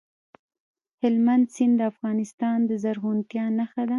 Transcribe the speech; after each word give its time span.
هلمند 1.01 1.45
سیند 1.55 1.73
د 1.79 1.81
افغانستان 1.91 2.57
د 2.69 2.71
زرغونتیا 2.83 3.45
نښه 3.57 3.81
ده. 3.85 3.89